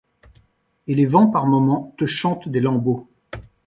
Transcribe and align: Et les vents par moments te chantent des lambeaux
Et 0.87 0.95
les 0.95 1.05
vents 1.05 1.27
par 1.29 1.45
moments 1.45 1.93
te 1.95 2.07
chantent 2.07 2.49
des 2.49 2.59
lambeaux 2.59 3.07